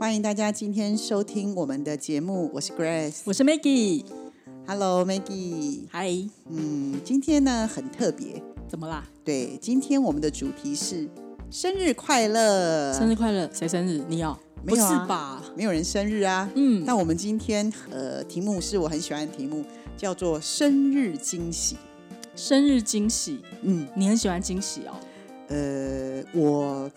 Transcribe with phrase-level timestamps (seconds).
[0.00, 4.02] 欢迎大家今天收听我们的节目，我是 Grace，我是 Maggie。
[4.66, 5.80] Hello，Maggie。
[5.92, 9.04] Hi，嗯，今天呢很特别，怎么啦？
[9.22, 11.06] 对，今天我们的主题是
[11.50, 13.46] 生日快乐，生日快乐！
[13.52, 14.02] 谁生日？
[14.08, 14.38] 你哦？
[14.64, 15.44] 不是没有啊吧？
[15.54, 19.62] 没有人生日啊，嗯，那我们今天呃题目是我很喜欢的题目，
[19.98, 21.76] 叫做生日惊喜。
[22.34, 24.94] 生日惊喜，嗯，你很喜欢惊喜哦？
[25.48, 26.90] 呃，我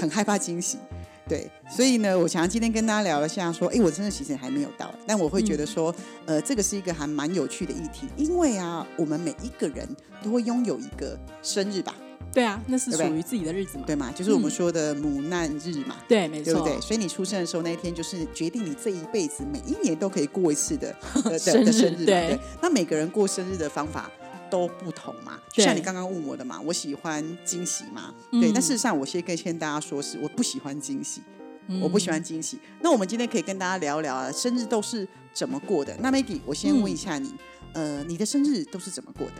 [0.00, 0.78] 很害怕惊喜，
[1.28, 5.94] 对，所以呢，我想要今天跟大家聊一下，说，哎，我真的其实还没有到，但我会觉得说，
[6.26, 9.86] 呃，这个是一个还蛮有趣的议题，因为啊，我们每一个人
[10.22, 11.94] 都会拥有一个生日吧，
[12.32, 13.84] 对啊，那是属于自己的日子嘛？
[13.86, 14.10] 对嘛？
[14.12, 15.96] 就是我们嗯说的母难日嘛。
[16.08, 16.52] 对，没错。
[16.52, 16.80] 对不对？
[16.80, 22.06] 所以你出生的时候那一天，就是决定你这一辈子每一年都可以过一次的 的的生日的生日嘛。
[22.06, 24.10] 对对，那每个人过生日的方法
[24.50, 25.38] 都不同嘛。
[25.52, 28.52] 就像你刚刚问我的嘛，我喜欢惊喜嘛，嗯对。
[28.52, 31.22] 但事实上，我先跟先大家说是我不喜欢惊喜，
[31.66, 32.58] 嗯我不喜欢惊喜。
[32.80, 35.96] 那我们今天可以跟大家聊聊啊，生日都是怎么过的？
[36.00, 37.34] 那 Maggie，我先问一下你，
[37.72, 39.34] 呃，你的生日都是怎么过的？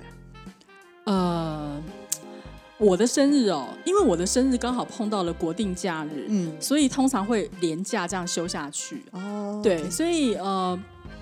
[1.04, 1.82] 呃，
[2.76, 9.02] 我的生日哦，因为我的生日刚好碰到了国定假日，嗯，所以通常会连假这样休下去。
[9.12, 10.78] 哦对，所以呃，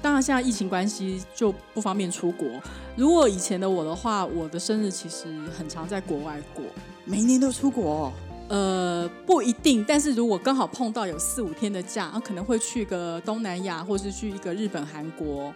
[0.07, 2.49] 当然现在疫情关系就不方便出国。
[2.95, 5.27] 如果以前的我的话，我的生日其实
[5.59, 6.65] 很常在国外过。
[7.05, 8.13] 每年都出国、哦，
[8.49, 15.53] 呃，不一定，但是如果刚好碰到有四五天的假，啊、可能会去个东南亚，或是去一个日本、韩国，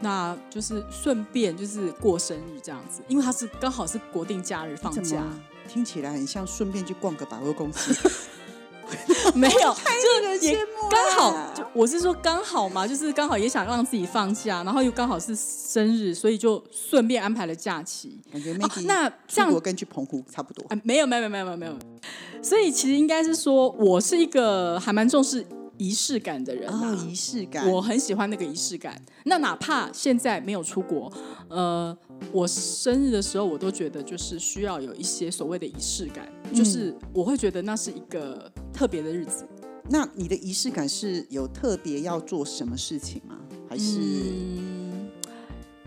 [0.00, 5.22] 那就是顺便就是过生日这样子，因为它是刚好是国定假日放假，
[5.68, 7.94] 听起来很像顺便去逛个百货公司。
[9.36, 10.58] 没有，就也
[10.90, 18.20] 刚好就我是说刚好嘛，就是刚好也想让自己放假，然后又刚好是生日，所以就顺便安排了假期。
[18.32, 20.64] 感觉哦、，那这样出国跟去澎湖差不多。
[20.68, 21.76] 啊，没有没有没有没有没有，
[22.42, 25.46] 所以其实应该是说，我是一个还蛮重视
[25.78, 26.90] 仪式感的人啊。
[26.90, 29.00] 哦，仪式感，我很喜欢那个仪式感。
[29.24, 31.12] 那哪怕现在没有出国，
[31.48, 31.96] 呃，
[32.32, 39.46] 我生日的时候，我都觉得就是需要有一些所谓的仪式感，嗯就是我会觉得那是一个特别的日子。
[39.88, 43.36] 那你的仪式感是有特别要做什么事情吗？
[43.68, 45.08] 还是、嗯，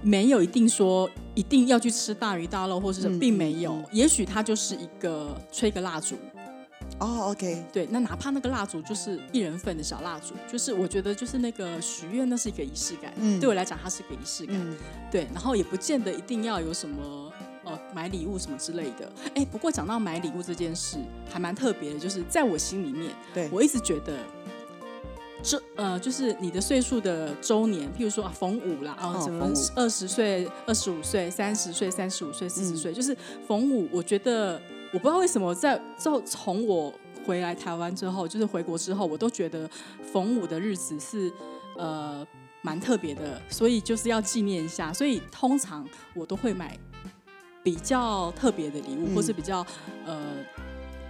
[0.01, 3.73] 没有一定说一定要去吃大鱼大肉，或是什么，嗯并没有。
[3.73, 6.15] 嗯也许它就是一个吹个蜡烛，
[7.03, 13.13] 哦，OK，对，那哪怕那个蜡烛就是一人份的小蜡烛，就是我觉得就是那个许愿，那是一个仪式感。
[13.17, 14.55] 嗯对我来讲，它是一个仪式感。
[14.55, 14.77] 嗯，
[15.11, 17.29] 对，然后也不见得一定要有什么
[17.65, 19.11] 呃买礼物什么之类的。
[19.35, 20.97] 哎，不过讲到买礼物这件事，
[21.29, 24.17] 还蛮特别的，就是在我心里面，对，我一直觉得。
[25.45, 33.13] 这呃，就是你的岁数的周年，譬如说啊，逢五啦，啊，什么二十岁、二十五岁、三十岁、三十五岁、四十嗯岁，就是
[33.45, 33.89] 逢五。
[33.91, 34.61] 我觉得
[34.93, 36.93] 我不知道为什么在之后从我
[37.25, 39.67] 回来台湾之后，就是回国之后，我都觉得
[40.11, 41.31] 逢五的日子是
[41.77, 42.25] 呃
[42.61, 44.93] 蛮特别的，所以就是要纪念一下。
[44.93, 46.77] 所以通常我都会买
[47.63, 49.65] 比较特别的礼物，嗯或是比较
[50.05, 50.35] 呃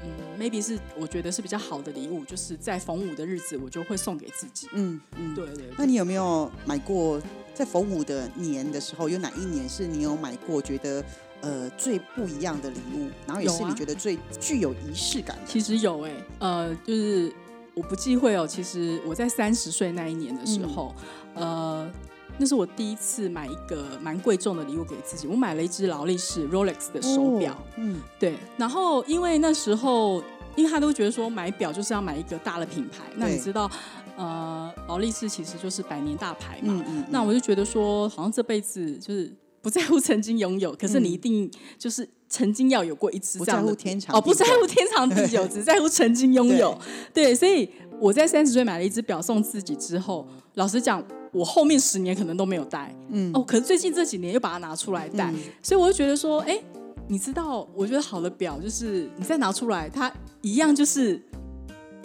[0.04, 4.70] 嗯，maybe 是我觉得是比较好的礼物，就是在逢五的日子，我就会送给自己。
[4.72, 7.22] 嗯嗯，对对对那你有没有买过
[7.54, 11.04] 在逢五的年的时候，有哪一年是你有买过觉得
[11.44, 15.44] 呃最不一样的礼物，然后也是你觉得最具有仪式感的？
[15.46, 17.32] 其实有哎、呃，就是
[17.74, 18.48] 我不忌讳哦。
[18.48, 20.96] 其实我在三十岁那一年的时候，
[21.36, 21.92] 呃，
[22.38, 25.28] 那是我第一次买一个蛮贵重的礼物给自己。
[25.28, 28.38] 我买了一只劳力士 Rolex 的手表，哦嗯，对。
[28.58, 30.24] 然后因为那时候，
[30.56, 33.70] 因为他都觉得说买表就是要买一个大的品牌，那你知道，
[34.16, 39.30] 呃，劳力士其实就是百年大牌嘛，嗯嗯，那我就觉得说，好像这辈子就是
[39.64, 41.14] 不在乎曾经拥有，可是你嗯。
[41.14, 41.50] 一定
[41.80, 46.78] 就是曾经要有过一次这样的乎天长哦，不在乎天长地久， 只在乎曾经拥有。
[47.14, 51.02] 对，所以我在三十岁买了一只表送自己之后，老实讲，
[51.32, 52.94] 我后面十年可能都没有戴。
[53.10, 53.32] 嗯。
[53.34, 55.40] 哦，可是最近这几年又把它拿出来戴，嗯。
[55.62, 56.60] 所以我就觉得说，哎，
[57.08, 60.12] 你知道，我觉得好的表就是你再拿出来，它
[60.42, 61.22] 一样就是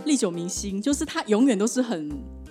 [0.05, 2.09] 历久弥新，就是它永远都是很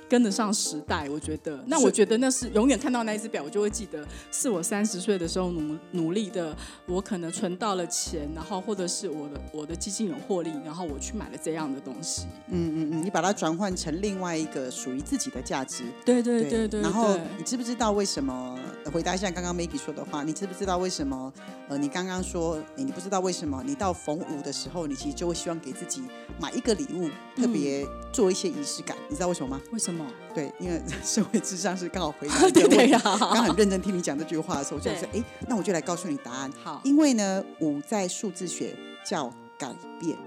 [0.10, 1.64] 跟得上时代，我觉得。
[1.68, 6.56] 那我觉得那是永远看到那一只表，我就会记得是我三十岁的时候努努力的，
[6.86, 12.26] 我可能存到了钱，然后或者是我的我的基金有获利，然后我去买了这样的东西。
[12.50, 15.84] 嗯嗯嗯，你把它转换成另外一个属于自己的价值。
[16.06, 18.58] 对对对对然后你知不知道为什么？
[18.86, 21.32] 呃回答一下刚刚 Maggie 说的话，你知不知道为什么？
[21.68, 23.62] 呃，你刚刚说，诶你不知道为什么？
[23.66, 26.02] 你到逢五的时候，你其实就会希望给自己
[26.40, 28.96] 买一个礼物，特别做一些仪式感。
[29.10, 29.62] 你知道为什么吗？
[29.74, 29.97] 为什么？
[30.34, 36.52] 对，因为社会智商是刚好回答 这对呀、刚很认真听你讲这句话的时候，我就对说，哎，那我就来告诉你答案。
[36.64, 36.82] 好。
[36.84, 40.18] 因为呢，五在数字学叫改变，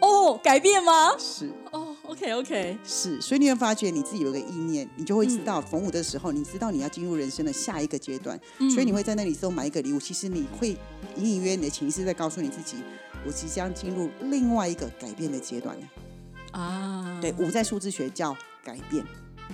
[0.00, 1.16] 哦，改变吗？
[1.18, 1.50] 是。
[1.72, 8.38] 哦，OK OK，是，所以你会发觉你自己有个意念，你就会知道逢五的时候，你知道你要进入人生的下一个阶段，
[8.72, 9.98] 所以你会在那里时候买一个礼物。
[9.98, 10.70] 其实你会
[11.16, 12.76] 隐隐约约你的潜意识在告诉你自己，
[13.26, 15.82] 我即将进入另外一个改变的阶段了。
[16.52, 19.04] 啊，对，五在数字学叫改变，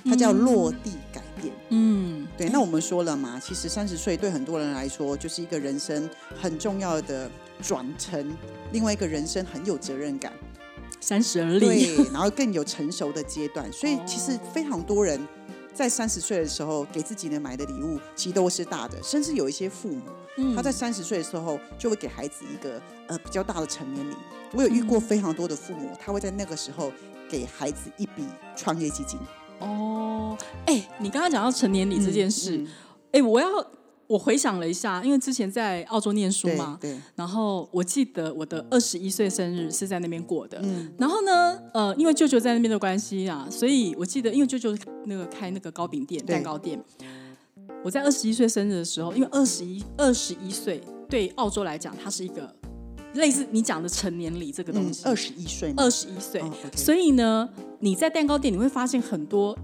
[0.05, 1.53] 它叫落地改变。
[1.71, 6.09] 嗯，对，那我们说了嘛，其实三十岁对很多人来说，就是一个人生
[6.41, 7.31] 很重要的
[7.61, 8.37] 转成
[8.73, 10.33] 另外一个人生很有责任感，
[11.01, 11.59] 三十而。
[11.59, 13.73] 立，对，然后更有成熟的阶段。
[13.73, 15.21] 所以其实非常多人
[15.75, 20.03] 在三十岁的时候给自己呢买的礼物，其实都是大的，甚至有一些父母，
[20.37, 24.15] 嗯他在三十岁的时候就会给孩子一个呃比较大的成年礼。
[24.53, 26.93] 我有遇过非常多的父母，他会在那个时候
[27.29, 28.25] 给孩子一笔
[28.55, 29.19] 创业基金。
[29.61, 30.37] 哦，
[30.67, 32.69] 哎、你刚刚讲到成年礼这件事，嗯
[33.13, 33.47] 哎、我要
[34.13, 40.61] 我回想了一下，因为之前在澳洲念书嘛，对，然后我记得我的二十一岁生日是在那边过的。
[40.63, 44.77] 嗯然后呢，呃，因为舅舅在那边的关系啊，所以我记得，因为舅舅
[45.07, 46.79] 那个开那个糕饼店、蛋糕店，
[47.83, 52.55] 我在二十一岁生日的时候，因为二十一二十一岁对澳洲来讲，它是一个
[53.15, 56.43] 类似你讲的成年礼这个东嗯，西，二十一岁嘛，二十一岁
[56.77, 57.49] 所以呢，
[57.81, 59.57] 你在蛋糕店你会发现很多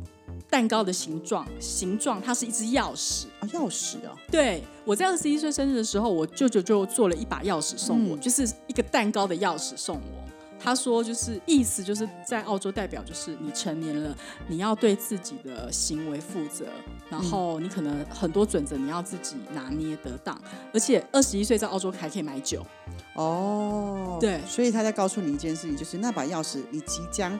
[0.48, 3.26] 蛋糕的形状，形状它是一只钥匙。
[3.40, 10.28] 啊，钥匙啊，对我在二十一岁生日的时候，我舅舅就做了一把钥匙送我，嗯就是一个蛋糕的钥匙送我。
[10.60, 14.12] 他说，就是意思就是在澳洲代表就是你成年了，
[14.48, 16.66] 你要对自己的行为负责，
[17.08, 20.36] 然后你可能很多准则你要自己拿捏得当，
[20.74, 22.66] 而且二十一岁在澳洲还可以买酒。
[23.14, 27.38] 哦，对所以他在告诉你一件事情，就是那把钥匙，你即将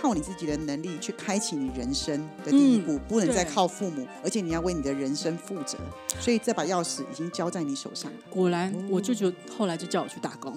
[0.00, 5.78] 靠你自己的能力去开启你人生的第一步，不能再靠父母，而且你要为你的人生负责。
[6.20, 8.12] 所以这把钥匙已经交在你手上。
[8.30, 10.56] 果然，我舅舅后来就叫我去打工，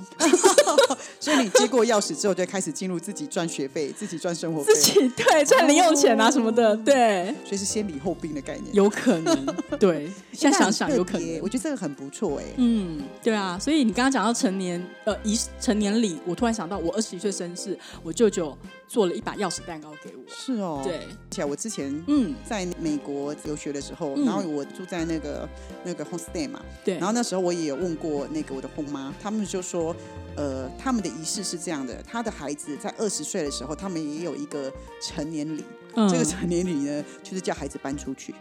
[1.19, 8.73] 所以你接过钥匙之后，就开始进入自己赚学费、自己赚生活费自，己对赚零用钱啊什么的，对，所以是先礼后兵的概念。
[8.73, 9.45] 有可能，
[9.79, 11.39] 对，现在想想有可能。
[11.41, 12.45] 我觉得这个很不错哎。
[12.57, 18.57] 嗯，对啊，所以你刚刚讲到成年呃一成年礼，我突然想到，我二十一岁生日，我舅舅
[18.89, 20.23] 做了一把钥匙蛋糕给我。
[20.27, 24.25] 是哦，对，而且我之前嗯，在美国留学的时候，嗯。
[24.25, 25.47] 然后我住在那个
[25.83, 29.95] 那个 homestay 嘛，对，然后那时候我也有问过那个我的后妈，他们就说，
[30.35, 35.63] 呃，他们的仪式是这样的，他的孩子在二十岁的时候，他们也有一个成年礼，
[35.93, 36.09] 嗯。
[36.09, 38.33] 这个成年礼呢，就是叫孩子搬出去，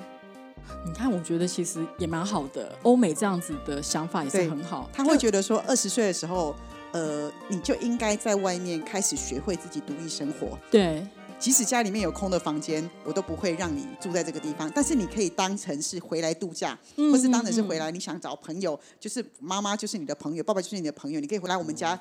[0.86, 4.88] 你看，我觉得其实也蛮好的，欧美这样子的想法也是很好。
[4.92, 6.54] 他会觉得说，二十岁的时候，
[6.93, 11.06] 呃，你就应该在外面开始学会自己独立生活，对，
[11.38, 14.70] 即使家里面有空的房间，我都不会让你住在这个地方。
[14.75, 21.99] 但是你可以当成是回来度假，嗯或是当成是嗯回来你想找朋友，就是妈妈就是你的朋友，爸爸就是你的朋友，你可以回来我们家，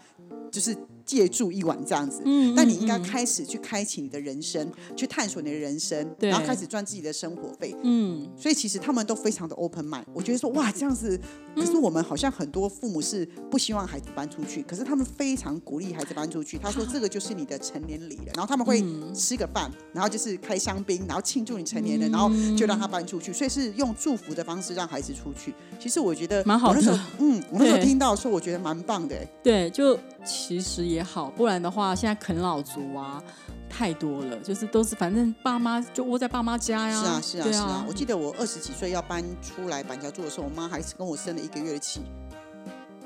[0.49, 0.75] 就是
[1.05, 2.21] 借住一晚这样子。
[2.25, 7.75] 嗯但你应该嗯开始去开启你的人生，去探索你的人生，然后开始赚自己的生活费。
[7.83, 10.05] 嗯，所以其实他们都非常的 open mind。
[10.13, 11.19] 我觉得说哇这样子，
[11.57, 16.57] 可是我们好像很多父母是不希望孩子搬出去，可是他们非常鼓励孩子搬出去。
[16.57, 23.33] 他说这个就是你的成年礼了，然后他们会嗯吃个饭，然后就是开香槟，然后庆祝你成年了，然后就让他搬出去。
[23.33, 25.53] 所以是用祝福的方式让孩子出去。
[25.79, 29.15] 其实我觉得蛮好我那时候的嗯，我那时候听到说，我觉得蛮棒的。
[29.15, 33.23] 欸对，就其实也好，不然的话，现在啃老族啊
[33.69, 37.01] 太多了，就是都是反正爸妈就窝在爸妈家呀。
[37.01, 37.85] 是啊，是啊，对是啊。
[37.87, 42.01] 我记得我二十几岁要搬出来板桥住的时候，我妈还是跟我生了一个月的气。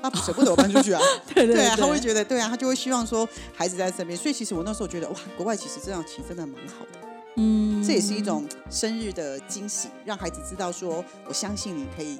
[0.02, 1.00] 她舍不得我搬出去啊，
[1.32, 6.98] 对对对啊，他会觉得对啊，他就会希望说孩子在身边，所以其实我那时候觉得哇，国外其实这样其实真的蛮好的，
[7.36, 12.18] 嗯，这也是一种生日的惊喜，让孩子知道说我相信你可以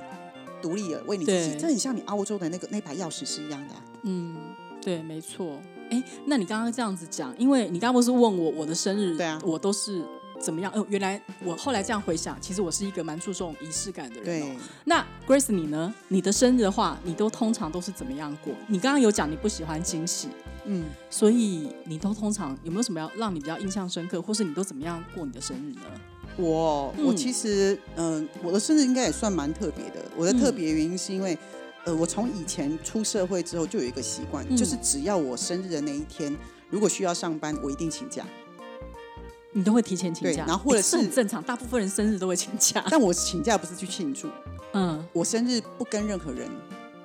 [0.63, 3.83] 独立的为你自己，这很像你澳洲的那个那把钥匙是一样的、啊。
[4.05, 4.37] 嗯，
[4.81, 5.61] 对，没错。
[5.93, 10.03] 哎，那你刚刚这样子讲，因为你刚刚不是问我我的生日，对啊我都是
[10.41, 10.73] 怎么样？
[10.75, 14.57] 哦，原来我后来这样回想，其实我是一个蛮注重仪式感的人、对哦。，
[14.87, 15.93] 那 Grace 你呢？
[16.09, 18.55] 你的生日的话，你都通常都是怎么样过？
[18.69, 20.29] 你刚刚有讲你不喜欢惊喜，
[20.65, 25.83] 嗯，所以你都通常有没有什么要让你比较印象深刻，或是你都怎么样过你的生日呢？
[26.39, 30.03] 我嗯我其实嗯、我的生日应该也算蛮特别的。
[30.17, 31.37] 我的特别原因是因为，
[31.85, 36.37] 呃，我从以前出社会之后就有一个习惯，嗯就是只要我生日的那一天，
[36.71, 38.25] 如果需要上班，我一定请假。
[39.53, 42.85] 你都会提前请假，然后或者是很是正常，大部分人生日都会请假。
[42.91, 44.29] 但我请假不是去庆祝，
[44.73, 46.49] 嗯，我生日不跟任何人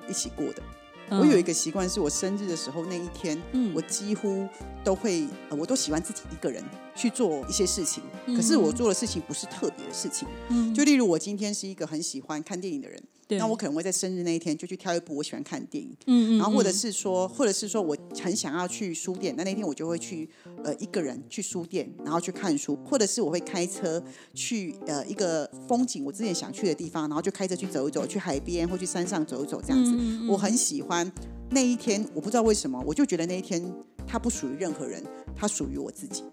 [0.08, 0.62] 一起过的。
[1.10, 4.46] 嗯我有一个习惯，是我生日的时候那一天，嗯我几乎
[4.84, 6.62] 都会，呃，我都喜欢自己一个人
[6.94, 8.02] 去做一些事情。
[8.26, 20.28] 嗯可是我做的事情不是特别的事情，嗯就例如我今天是一个很喜欢看电影的人，对那我可能会在生日那一天就去挑一部我喜欢看的电影，嗯然后或者嗯是说，或者是说我很想要去书店，那那天我就会去
[20.64, 29.92] 呃一个人去书店，然后去看书，或者是我会开车去呃一个风景我之前想去的地方，然后就开车去走一走，去海边或去山上走一走这样子。
[29.92, 31.10] 嗯嗯我很喜欢
[31.50, 33.62] 那一天，我不知道为什么，我就觉得那一天
[34.06, 35.02] 它不属于任何人，
[35.36, 36.24] 它属于我自己。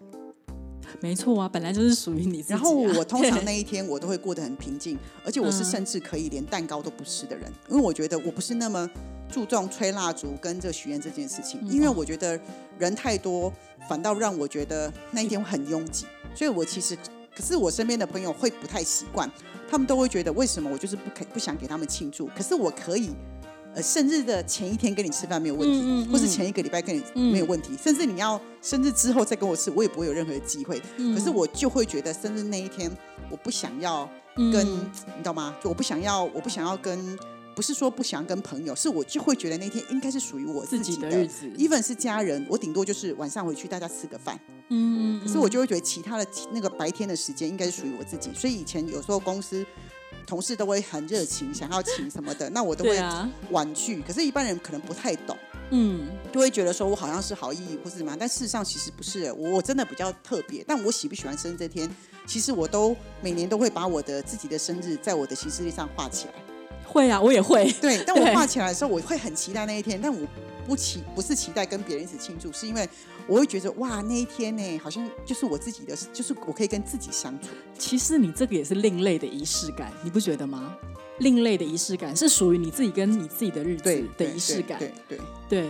[1.02, 5.66] 没错啊，本来就是属于你自己啊、然后我通常那一天我都会过得很平静，而且我是嗯。
[5.66, 8.90] 甚至可以连蛋糕都不吃的人，因为我觉得我不是那么
[9.30, 12.40] 注重吹蜡烛跟这许愿这件事情，嗯因为我觉得
[12.80, 13.52] 人太多，
[13.90, 16.98] 反倒让我觉得那一天会很拥挤，所以我其实，
[17.36, 19.30] 可是我身边的朋友会不太习惯，
[19.70, 23.10] 他们都会觉得为什么我就是不可不想给他们庆祝，可是我可以。
[23.76, 30.82] 呃，生日的前一天跟你吃饭没有问题，嗯嗯嗯或是前一个礼拜跟你嗯没有问题，甚至你要生日之后再跟我吃，我也不会有任何的机会。
[30.98, 32.90] 嗯可是我就会觉得生日那一天，
[33.30, 35.56] 我不想要跟、嗯你知道吗？
[35.62, 37.20] 就我不想要，我不想要跟，
[37.54, 44.40] 不是说不想跟朋友，是我就会觉得那天应该是属于我自己己的日子，even 是家人，我顶多就是晚上回去大家吃个饭，
[44.70, 48.30] 嗯，可是我就会觉得其他的那个白天的时间应该是属于我自己。
[48.34, 49.66] 所以以前有时候公司
[50.26, 52.98] 同事都会很热情，想要请什么的，那我都会
[53.52, 54.02] 婉拒。
[54.02, 55.38] 可是，一般人可能不太懂。
[55.72, 59.32] 嗯就会觉得说我好像是好意或是什么，但事实上其实不是。
[59.32, 61.90] 我我真的比较特别，但我喜不喜欢生日这天，
[62.28, 66.34] 其实我都每年都会把我的自己的生日在我的行事历上画起来。
[66.96, 70.26] 会啊，我也会， 对，但我画起来的时候，我会很期待那一天，但我
[70.66, 72.88] 不期不是期待跟别人一起庆祝，是因为
[73.28, 77.50] 我会觉得哇，那一天呢，好像就是我自己的，就是我可以跟自己相处。
[77.78, 80.74] 其实你这个也是另类的仪式感，你不觉得吗？
[81.20, 83.84] 另类的仪式感是属于你自己跟你自己的日子
[84.18, 85.18] 的仪式感，对对
[85.50, 85.70] 对对，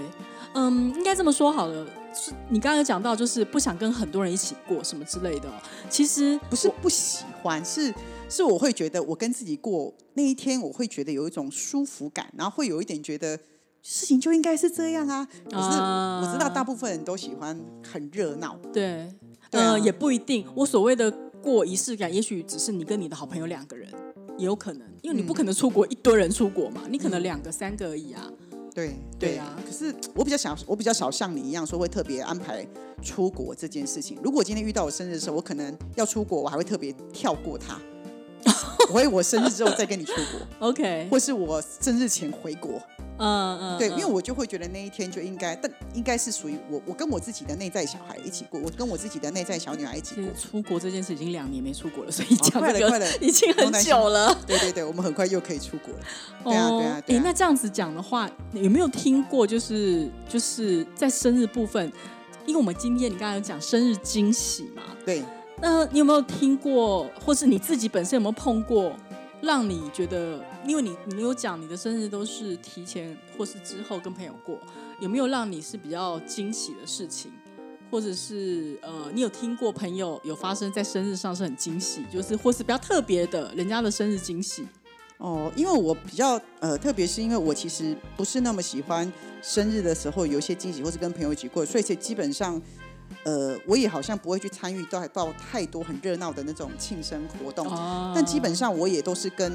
[0.53, 1.88] 嗯，应该这么说好了。
[2.17, 5.53] 是你刚刚有讲到，就是不想跟很多人一起过什么之类的哦。
[5.89, 7.94] 其实不是不喜欢，是
[8.36, 13.39] 是我会觉得我跟自己过那一天，我会觉得有一种舒服感，然后会有一点觉得
[13.82, 15.25] 事情就应该是这样啊。
[15.46, 19.10] 可是啊我知道大部分人都喜欢很热闹，对，
[19.50, 20.46] 对啊呃，也不一定。
[20.54, 21.10] 我所谓的
[21.42, 23.89] 过仪式感，也许只是你跟你的好朋友两个人，
[24.38, 28.30] 也有可能，因为你不可能出国一堆人出国嘛，你可能两个、三个而已啊。
[28.74, 32.68] 对对啊可是我比较想，我比较少像你一样说会特别安排
[33.01, 34.18] 出国这件事情。
[34.22, 37.80] 如果今天遇到我生日的时候，我可能要出国，我还会特别跳过它。
[38.89, 42.82] 我会我生日之后再跟你出国， OK，或是我生日前回国。
[43.18, 50.30] 嗯嗯，对，嗯因为我就会觉得那一天就应该，但应该是属于我，我跟我自己的内在小孩一起过，我跟我自己的内在小女孩一起过。
[50.34, 54.38] 出国这件事已经两年没出国了，所以哦讲这个快了快了已经很久了。
[54.46, 56.00] 对对对，我们很快又可以出国了。
[56.44, 59.48] 对啊对啊哦对啊诶那这样子讲的话，有没有听过？
[59.48, 61.89] 就是就是在生日部分，
[62.46, 65.24] 因为我们今天你刚才有讲生日惊喜嘛，对，
[65.62, 68.95] 那你有没有听过，或是你自己本身有没有碰过，
[69.41, 74.59] 让你觉得，因为你你有讲你的生日都是提前或是之后跟朋友过，
[75.00, 77.31] 有没有让你是比较惊喜的事情？
[77.91, 84.67] 或者是呃，你有听过朋友有发生在生日上是很惊喜，就是或是比较特别的人家的生日惊喜？
[85.17, 89.09] 哦，因为我比较呃，特别是因为我其实不是那么喜欢
[89.41, 92.62] 生日的时候有一些惊喜，或是跟朋友一起过，所以基本上，
[93.24, 97.67] 呃，我也好像不会去参与到到太多很热闹的那种庆生活动。
[97.67, 99.51] 哦但基本上我也都是跟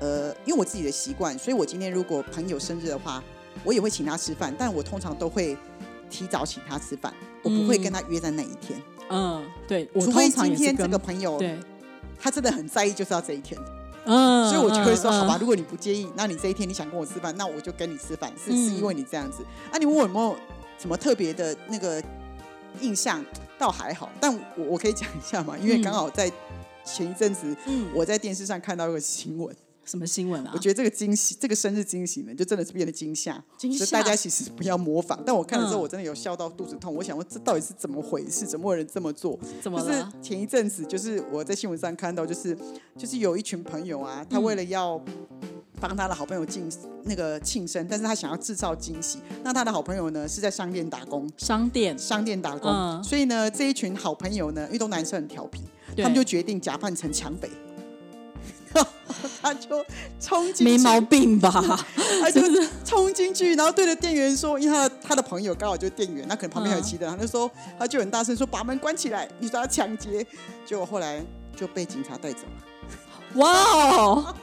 [0.00, 3.22] 呃，因为我自己的习惯，所以我今天如果朋友生日的话，
[3.64, 5.56] 我也会请他吃饭，但我通常都会
[6.10, 11.58] 提早请他吃饭，我不会跟他约在那一天，嗯，对我除非通常今天这个朋友对，
[12.18, 13.58] 他真的很在意，就是要这一天。
[14.06, 19.42] 嗯，所以我就会说，嗯好吧，，如果你不介意，那你这一天你想跟我吃饭，那我就跟你吃饭，是嗯是因为你这样子。
[19.72, 20.36] 啊，你问我有没有
[20.78, 22.02] 什么特别的那个
[22.80, 23.24] 印象，
[23.58, 26.30] 倒还好，但我我可以讲一下嘛，因为嗯刚好在
[26.84, 29.54] 前一阵子，嗯，我在电视上看到一个新闻，
[29.84, 30.58] 什么新闻啊我？
[30.58, 33.42] 觉得这个惊喜，这个生日惊喜呢，就真的是变得惊吓。
[33.56, 35.22] 惊所以吓大家其实不要模仿。
[35.24, 36.94] 但我看了之后，嗯我真的有笑到肚子痛。
[36.94, 38.46] 我想问，这到底是怎么回事？
[38.46, 39.38] 怎么会有人这么做？
[39.42, 40.12] 就是怎么了？
[40.20, 42.56] 前一阵子，就是我在新闻上看到，就是
[42.98, 45.02] 就是有一群朋友啊，他为了要
[45.86, 46.66] 帮他的好朋友庆
[47.02, 49.18] 那个庆生，但是他想要制造惊喜。
[49.42, 51.98] 那他的好朋友呢是在商店打工，商店。
[51.98, 53.04] 商店打工，嗯。
[53.04, 55.60] 所以呢这一群好朋友呢，因为都男生很调皮，
[55.98, 57.50] 他们就决定假扮成抢匪。
[59.40, 59.84] 他就
[60.18, 61.50] 冲进去，没毛病吧？
[62.22, 62.66] 他就是。
[62.84, 70.24] 冲进去，然后对着店员说，因为他的他的朋友刚好就是店员，那可能旁边还有其他人，他就说，他就很大声说把门关起来，你说他抢劫，
[70.64, 71.24] 结果后来
[71.56, 73.40] 就被警察带走了。
[73.40, 74.34] 哇哦，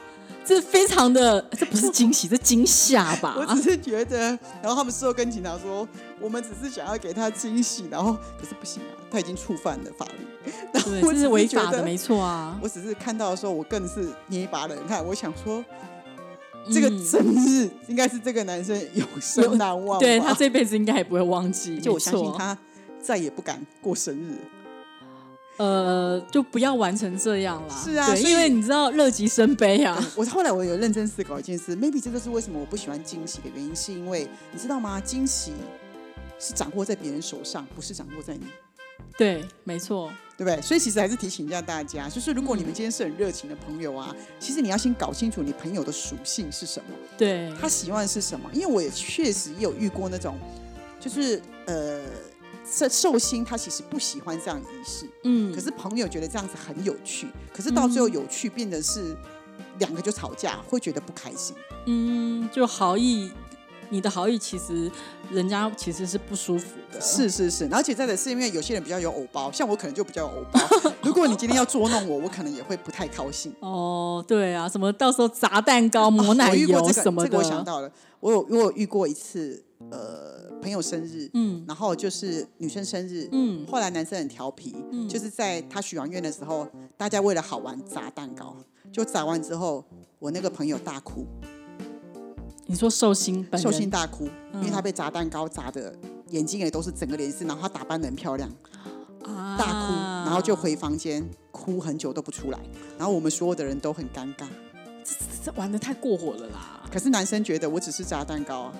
[0.44, 3.36] 这非常的，这不是惊喜，这惊吓吧？
[3.38, 4.18] 我只是觉得，
[4.60, 5.86] 然后他们事后跟警察说，
[6.20, 12.58] 我们只是想要给他惊喜，然后可是不行啊，他已经触犯了法律， 然后对，我只这是违法的，没错啊。
[12.62, 15.04] 我只是看到的时候，我更是捏一把冷汗。
[15.06, 15.64] 我想说，
[16.72, 20.00] 这个嗯生日应该是这个男生永生难忘吧。
[20.00, 22.56] 对他这辈子应该也不会忘记，就我相信他
[23.00, 24.38] 再也不敢过生日了。
[25.58, 27.74] 呃，就不要玩成这样啦。
[27.74, 29.96] 是啊对，因为你知道乐极生悲啊。
[30.16, 35.00] 我后来我有认真思考一件事，maybe 这就是为什么我不喜欢惊喜的原因，是因为你知道吗？
[35.00, 35.52] 惊喜
[36.38, 38.46] 是掌握在别人手上，不是掌握在你。
[39.16, 40.10] 对，没错。
[40.34, 40.60] 对不对？
[40.62, 48.50] 所以其实还是提醒一下大家，就是如果你们今天是很热情的朋友啊，其实你要先搞清楚你朋友的属性是什么，对，他喜欢的是什么。
[48.52, 50.36] 因为我也确实也有遇过那种，
[50.98, 52.00] 就是呃，
[52.64, 59.16] 寿寿星他其实不喜欢这样的仪式，嗯可是朋友觉得这样子很有趣，可是到最后有趣变得是
[59.78, 61.54] 两个就吵架，会觉得不开心。
[61.86, 63.30] 嗯，就好意，
[63.90, 64.90] 你的好意其实
[65.30, 67.00] 人家其实是不舒服的。
[67.00, 70.60] 是是是，而且再者是因为有些人比较有偶包，像我可能就比较有偶包。
[71.02, 73.52] 如果你今天要捉弄我，我可能也会不太高兴。
[73.60, 77.90] 哦，对啊，什么到时候砸蛋糕、 抹奶油什么的，这个我想到了，
[78.20, 81.64] 我有我有遇过一次，呃，朋友生日，嗯。
[81.66, 83.66] 然后就是女生生日，嗯。
[83.66, 85.08] 后来男生很调皮，嗯。
[85.08, 86.66] 就是在他许完愿的时候，
[86.96, 88.56] 大家为了好玩砸蛋糕，
[88.92, 89.84] 就砸完之后，
[90.20, 91.26] 我那个朋友大哭，
[92.66, 93.60] 你说寿星本人？
[93.60, 95.94] 寿星大哭，因为嗯他被砸蛋糕砸的
[96.28, 98.48] 眼睛也都是整个脸是，然后他打扮的很漂亮，
[99.24, 99.56] 啊。
[99.58, 99.92] 大哭，
[100.24, 102.58] 然后就回房间哭很久都不出来，
[102.96, 104.46] 然后我们所有的人都很尴尬，
[105.44, 106.88] 这玩的太过火了啦！
[106.90, 108.74] 可是男生觉得我只是砸蛋糕啊，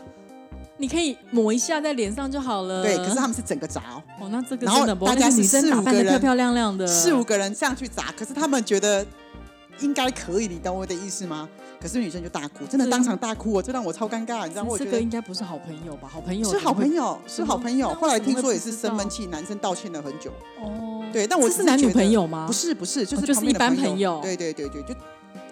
[0.83, 2.83] 你可以抹一下在脸上就好了。
[2.83, 4.03] 对，可是他们是整个砸哦。
[4.21, 9.07] 哦，那这个然后真的不大家是四五个人打扮的漂漂亮亮的，四五个人这样去砸，可是他们觉得
[9.79, 11.49] 应该可以，你懂我的意思吗？
[11.81, 14.71] 可是女生就大哭，真的当场大哭，哦，这让我超尴尬，你知道吗？
[14.73, 16.09] 我觉得这个应该不是好朋友吧？
[16.13, 17.89] 好朋友是好朋友友，是好朋友。
[17.95, 20.33] 后来听说也是生闷气，男生道歉了很久。
[20.61, 21.05] 哦。
[21.13, 22.47] 对，但我是男女朋友吗？
[22.49, 24.93] 不，是不是，就哦就是一般朋朋友对对对对，就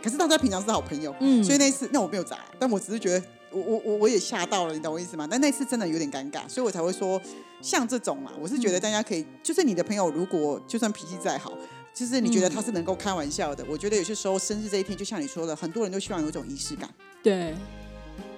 [0.03, 5.27] 可是大家平常是好朋友，嗯所以那一次那我没有砸，但我只是觉得我我我我也吓到了，你懂我意思吗？
[5.31, 7.21] 但那次真的有点尴尬，所以我才会说
[7.61, 11.53] 像这种嘛，我是觉得大家可以，就是你的朋友如果就算脾气再好。
[11.93, 16.89] 就是你觉得他是能够开玩笑的，我觉得有些时候生日这一天，就像你说的，很多人都希望有一种仪式感，
[17.21, 17.53] 对，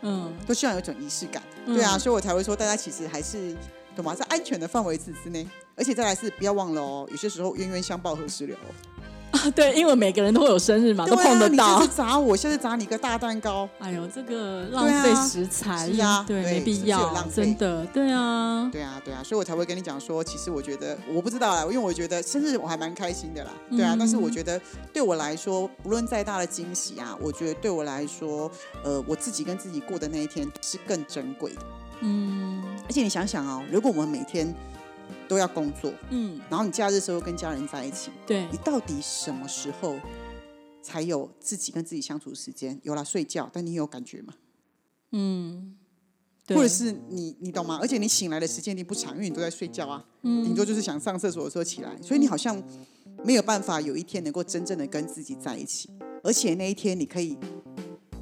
[0.01, 1.75] 嗯，都希望有一种仪式感，嗯。
[1.75, 3.55] 对啊，所以我才会说，大家其实还是
[3.94, 4.14] 懂吗？
[4.14, 5.46] 在安全的范围之之内，
[5.77, 8.72] 而且再来是不要忘了哦，有些时候冤冤相报何时了哦，
[9.33, 11.85] 啊，对，因为每个人都会有生日嘛，都碰得到。
[11.87, 17.42] 砸我，现在砸你个大蛋糕，哎呦，这个浪费食材，呀啊对，对没必要浪，费。
[17.42, 24.61] 真的，对啊，对啊，对啊，所以我才会跟你讲说，其实我觉得我不知道啦，因为我觉得生日我还蛮开心的啦，对啊，嗯但是我觉得
[24.92, 28.51] 对我来说，不论再大的惊喜啊，我觉得对我来说，
[28.85, 31.61] 呃，我自己跟自己过的那一天是更珍贵的。
[32.01, 32.62] 嗯。
[32.87, 34.55] 而且你想想哦，如果我们每天
[35.33, 39.99] 都要工作，嗯，然后你假日的时候跟家人在一起，对你，到底什么时候
[40.83, 42.79] 才有自己跟自己相处的时间？
[42.83, 44.35] 有了睡觉，但你有感觉吗？
[45.12, 45.75] 嗯，
[46.47, 47.79] 对或者是你你懂吗？
[47.81, 52.62] 而且你醒来的时间一定不长，因为你都在睡觉啊，嗯顶多就是想上厕所的时候起来，所以你好像
[53.25, 55.88] 没有办法有一天能够真正的跟自己在一起，
[56.23, 57.38] 而且那一天你可以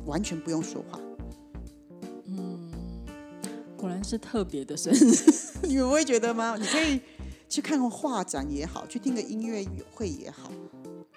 [0.07, 1.01] 完全不用说话。
[3.81, 5.15] 果然是特别的生日，
[5.67, 6.55] 你们会觉得吗？
[6.61, 7.01] 你可以
[7.49, 10.53] 去看个画展也好，去听个音乐会也好。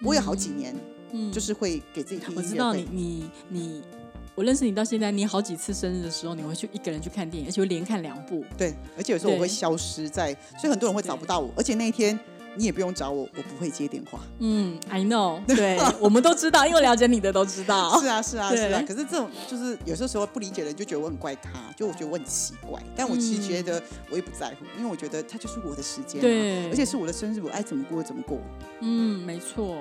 [0.00, 0.74] 我有好几年，
[1.12, 2.42] 嗯就是会给自己听音乐会。
[2.42, 3.82] 我知道你你你，
[4.34, 8.42] 我认识你到现在，你好几次生日的时候，你会去一个人去看电影，而且会连看两部。
[8.56, 11.52] 对，而且有时候我会消失在，所以很多人会找不到我。
[11.56, 12.18] 而且那一天
[12.56, 14.20] 你也不用找我，我不会接电话。
[14.38, 18.00] 嗯，I know， 对，我们都知道，因为了解你的都知道。
[18.00, 18.82] 是啊，是啊，是啊。
[18.86, 22.80] 可是这种就是有些时候不理解的人就觉得我很怪咖，就我觉得我很奇怪。
[22.96, 28.38] 但我其实觉得我也不在乎，因为我觉得它就是我的时间、啊，对而且是我的生日，我爱怎么过怎么过。
[28.80, 29.78] 嗯，没错。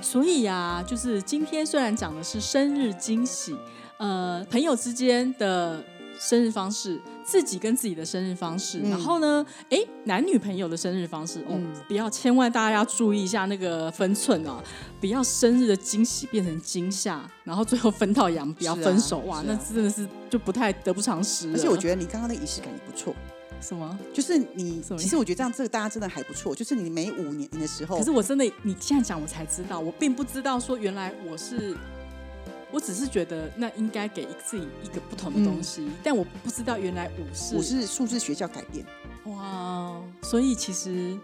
[0.00, 3.56] 所以呀、就是今天虽然讲的是生日惊喜，
[3.96, 5.82] 呃，朋友之间的
[6.18, 8.90] 生日方式，自己跟自己的生日方式，嗯。
[8.90, 11.72] 然后呢，哎，男女朋友的生日方式，哦，嗯。
[11.88, 14.62] 不要，千万大家要注意一下那个分寸啊，
[15.00, 19.44] 不要生日的惊喜变成惊吓，然后最后分道扬镳，啊分手，哇，啊。
[19.46, 21.50] 那真的是就不太得不偿失。
[21.52, 23.14] 而且我觉得你刚刚的仪式感也不错，
[23.60, 23.98] 什么？
[24.12, 31.76] 就是你其实我觉得这样这个大家真的还不错，就是你每五年的时候可是，我真的，你现在讲我才知道，我并不知道说原来我是，
[32.74, 38.84] 我只是觉得那应该给自己一个不同的东西，但我不知道原来五是我是数字学校改变。
[39.26, 41.16] 哇，所以其实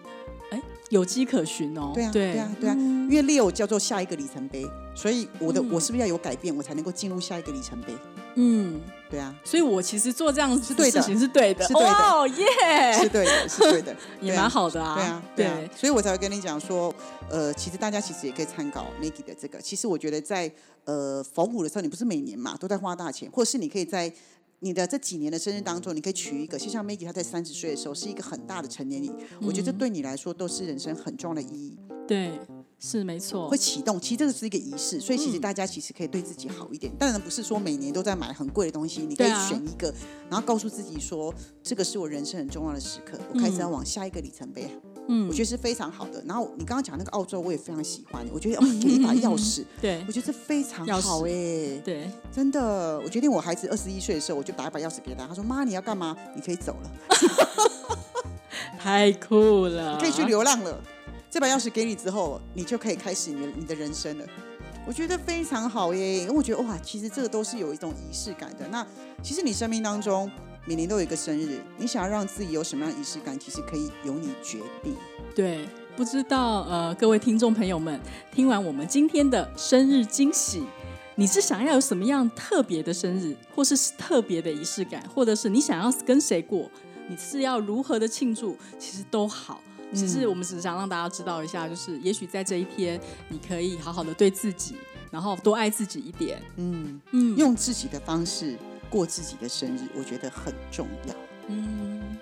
[0.52, 1.90] 哎有迹可循哦。
[1.92, 7.92] 对啊，对对啊，对啊，嗯因为 Leo 叫做下一个里程碑，所以我的、嗯我是不是要有改变，我才能够进入下一个里程碑？
[8.36, 11.92] 嗯，对啊，所以我其实做这样子是对的事情是对的，是对的。
[11.92, 14.94] 哦耶，是对的，是对的， 也蛮好的啊。
[14.94, 16.94] 对啊，对啊，所以我才会跟你讲说，
[17.28, 19.60] 呃，其实大家其实也可以参考 Maggie 的这个。
[19.60, 20.50] 其实我觉得在
[20.84, 24.12] 呃逢五的时候，你不是每年嘛都在花大钱，或者是你可以在
[24.60, 32.38] 你的这几年的生日当中，你可以取一个，就像 Maggie 她在三十岁的时候是一个很大的成年礼，我觉得这对你来说都是人生很重要的意义，对，
[32.80, 33.56] 是没错会。
[33.56, 34.00] 启动。
[34.00, 36.90] 其实这个是一个仪式，所以其实嗯大家其实可以对自己好一点。
[36.98, 39.94] 当然不是说每年都在买很贵的东西，你可以选一个，
[40.30, 44.68] 然后告诉自己说，这个是我人生很重要的时刻，我开始要嗯往下一个里程碑。
[45.12, 46.22] 嗯我觉得是非常好的。
[46.24, 48.24] 然后你刚刚讲那个澳洲，我也非常喜欢。
[48.32, 52.98] 我觉得哦， 给一把钥匙， 对我觉得这非常好哎，对，真的。
[53.00, 56.16] 我决定我孩子二十一岁的时候，我就打一把钥匙给他，他说：“妈，你要干嘛？
[56.36, 56.90] 你可以走了，
[58.78, 60.80] 太酷了，可以去流浪了。
[61.30, 64.26] 这把钥匙给你之后，你就可以开始你的你的人生了。”
[64.86, 68.66] 我觉得非常好耶，因为我觉得哇，其实这个都是有一种仪式感的。
[68.68, 68.84] 那
[69.22, 70.28] 其实你生命当中
[70.64, 74.96] 每年都有一个生日，你想要让自己有什么样的仪式感，其实可以由你决定。
[75.34, 78.00] 对，不知道呃，各位听众朋友们，
[78.34, 80.64] 听完我们今天的生日惊喜，
[81.14, 86.68] 你是想要有什么样特别的生日，或是特别的仪式感，或者是你想要跟谁过，
[87.06, 89.60] 你是要如何的庆祝，其实都好。
[89.92, 94.76] 只是我们只是想让大家知道一下，就是也许在这一天，你可以好好的对自己，
[95.10, 96.40] 然后多爱自己一点。
[96.56, 98.56] 嗯，嗯，用自己的方式
[98.88, 101.14] 过自己的生日，我觉得很重要。
[101.48, 102.16] 嗯，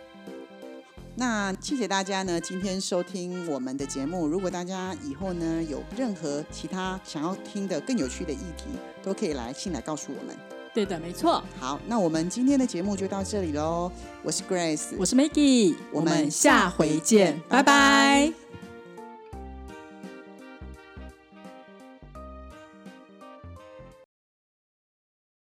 [1.14, 4.26] 那谢谢大家呢，今天收听我们的节目。
[4.26, 8.64] 如果大家以后呢有任何其他想要听的更有趣的议题，
[9.02, 10.57] 都可以来信来告诉我们。
[10.78, 11.42] 对的，没错。
[11.58, 13.90] 好，那我们今天的节目就到这里喽。
[14.22, 18.32] 我是 Grace，我是 Maggie，我们下回见，拜拜